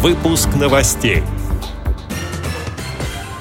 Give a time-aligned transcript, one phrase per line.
[0.00, 1.24] Выпуск новостей.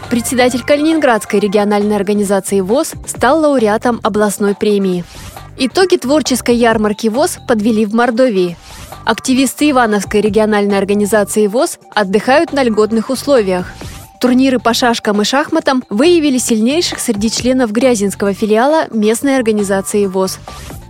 [0.10, 5.06] Председатель Калининградской региональной организации ВОЗ стал лауреатом областной премии.
[5.60, 8.58] Итоги творческой ярмарки ВОЗ подвели в Мордовии.
[9.06, 13.68] Активисты Ивановской региональной организации ВОЗ отдыхают на льготных условиях.
[14.20, 20.40] Турниры по шашкам и шахматам выявили сильнейших среди членов Грязинского филиала местной организации ВОЗ.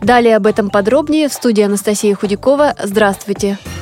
[0.01, 2.73] Далее об этом подробнее в студии Анастасия Худякова.
[2.81, 3.57] Здравствуйте!
[3.65, 3.76] В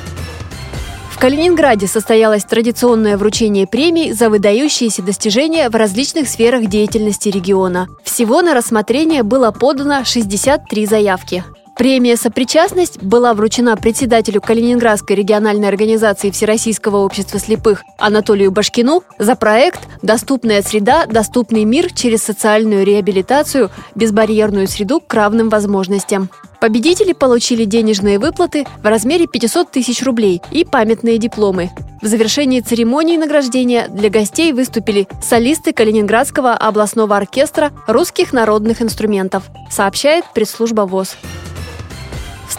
[1.26, 7.88] Калининграде состоялось традиционное вручение премий за выдающиеся достижения в различных сферах деятельности региона.
[8.04, 11.42] Всего на рассмотрение было подано 63 заявки.
[11.76, 19.80] Премия «Сопричастность» была вручена председателю Калининградской региональной организации Всероссийского общества слепых Анатолию Башкину за проект
[20.02, 21.06] «Доступная среда.
[21.06, 23.72] Доступный мир через социальную реабилитацию.
[23.96, 26.30] Безбарьерную среду к равным возможностям».
[26.66, 31.70] Победители получили денежные выплаты в размере 500 тысяч рублей и памятные дипломы.
[32.02, 40.24] В завершении церемонии награждения для гостей выступили солисты Калининградского областного оркестра русских народных инструментов, сообщает
[40.34, 41.16] пресс-служба ВОЗ.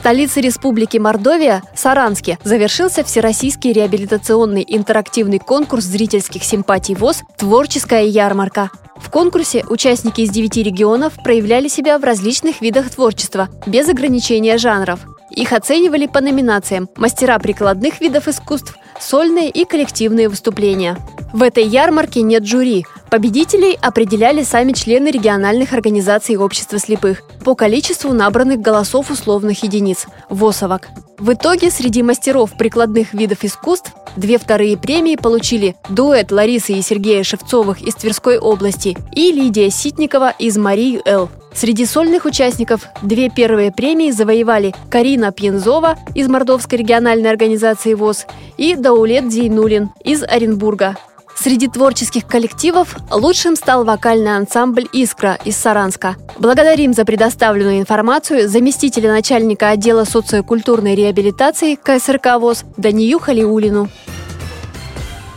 [0.07, 8.71] Столице Республики Мордовия, Саранске, завершился Всероссийский реабилитационный интерактивный конкурс зрительских симпатий ВОЗ «Творческая ярмарка».
[8.95, 15.01] В конкурсе участники из девяти регионов проявляли себя в различных видах творчества, без ограничения жанров.
[15.29, 20.95] Их оценивали по номинациям «Мастера прикладных видов искусств», «Сольные и коллективные выступления».
[21.33, 22.85] В этой ярмарке нет жюри.
[23.09, 30.89] Победителей определяли сами члены региональных организаций общества слепых по количеству набранных голосов условных единиц– ВОСовок.
[31.17, 37.23] В итоге среди мастеров прикладных видов искусств две вторые премии получили дуэт Ларисы и Сергея
[37.23, 41.29] Шевцовых из Тверской области и Лидия Ситникова из Марии Л.
[41.53, 48.27] Среди сольных участников две первые премии завоевали Карина Пьянзова из Мордовской региональной организации ВОЗ
[48.57, 50.97] и Даулет Зейнулин из Оренбурга.
[51.39, 56.15] Среди творческих коллективов лучшим стал вокальный ансамбль «Искра» из Саранска.
[56.39, 63.87] Благодарим за предоставленную информацию заместителя начальника отдела социокультурной реабилитации КСРК ВОЗ Данию Халиулину.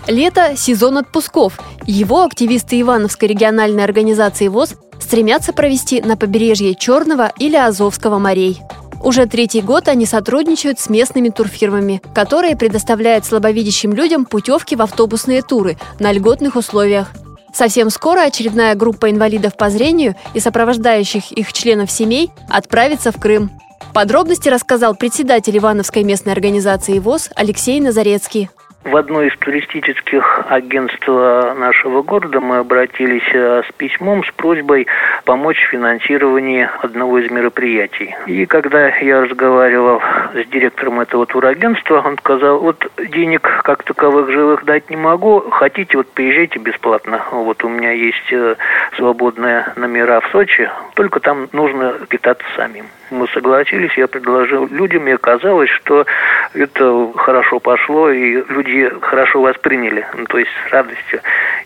[0.06, 1.60] Лето– сезон отпусков.
[1.86, 8.60] Его активисты Ивановской региональной организации ВОЗ стремятся провести на побережье Черного или Азовского морей.
[9.02, 15.42] Уже третий год они сотрудничают с местными турфирмами, которые предоставляют слабовидящим людям путевки в автобусные
[15.42, 17.08] туры на льготных условиях.
[17.52, 23.50] Совсем скоро очередная группа инвалидов по зрению и сопровождающих их членов семей отправится в Крым.
[23.94, 28.50] Подробности рассказал председатель Ивановской местной организации ВОЗ Алексей Назарецкий.
[28.84, 34.86] В одно из туристических агентств нашего города мы обратились э, с письмом с просьбой
[35.24, 38.14] помочь в финансировании одного из мероприятий.
[38.26, 40.00] И когда я разговаривал
[40.34, 45.96] с директором этого турагентства, он сказал, вот денег как таковых живых дать не могу, хотите,
[45.96, 47.22] вот приезжайте бесплатно.
[47.32, 48.56] Вот у меня есть э,
[48.96, 52.86] свободные номера в Сочи, только там нужно питаться самим.
[53.10, 56.06] Мы согласились, я предложил людям, и оказалось, что
[56.54, 61.20] это хорошо пошло, и люди хорошо восприняли, ну, то есть с радостью.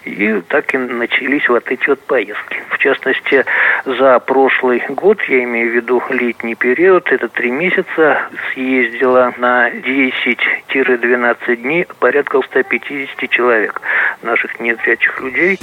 [0.04, 2.62] И так и начались вот эти вот поездки.
[2.70, 3.44] В частности,
[3.86, 11.56] за прошлый год, я имею в виду летний период, это три месяца, съездила на 10-12
[11.56, 13.80] дней порядка 150 человек
[14.22, 15.58] наших незрячих людей.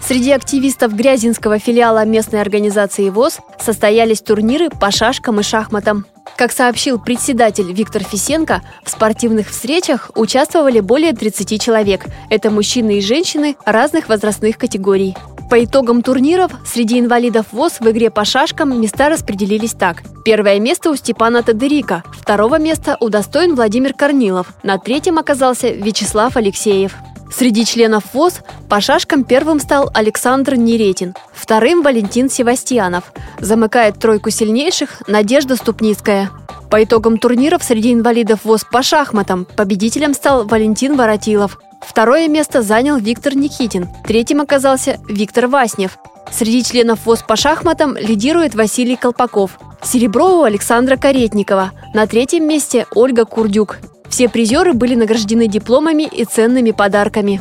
[0.00, 6.04] Среди активистов Грязинского филиала местной организации ВОЗ состоялись турниры по шашкам и шахматам.
[6.36, 12.06] Как сообщил председатель Виктор Фисенко, в спортивных встречах участвовали более 30 человек.
[12.28, 15.14] Это мужчины и женщины разных возрастных категорий.
[15.48, 20.02] По итогам турниров среди инвалидов ВОЗ в игре по шашкам места распределились так.
[20.24, 26.94] Первое место у Степана Тадырика, второго места удостоен Владимир Корнилов, на третьем оказался Вячеслав Алексеев.
[27.36, 33.12] Среди членов ВОЗ по шашкам первым стал Александр Неретин, вторым– Валентин Севастьянов.
[33.40, 36.30] Замыкает тройку сильнейших Надежда Ступницкая.
[36.70, 41.58] По итогам турниров среди инвалидов ВОЗ по шахматам победителем стал Валентин Воротилов.
[41.80, 43.88] Второе место занял Виктор Никитин.
[44.06, 45.98] Третьим оказался Виктор Васнев.
[46.30, 49.58] Среди членов ВОЗ по шахматам лидирует Василий Колпаков.
[49.82, 51.72] Серебро у Александра Каретникова.
[51.94, 53.78] На третьем месте Ольга Курдюк.
[54.08, 57.40] Все призеры были награждены дипломами и ценными подарками.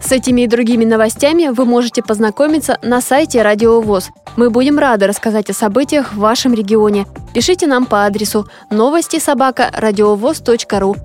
[0.00, 4.10] С этими и другими новостями вы можете познакомиться на сайте Радио ВОЗ.
[4.36, 7.06] Мы будем рады рассказать о событиях в вашем регионе.
[7.32, 9.70] Пишите нам по адресу новости собака.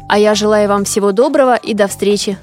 [0.10, 2.38] А я желаю вам всего доброго и до встречи.